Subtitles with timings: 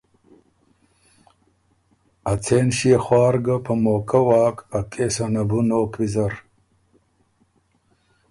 [2.31, 6.33] ا څېن ݭيې خوار ګۀ په موقع واک ا کېسه نه بو نوک ویزر۔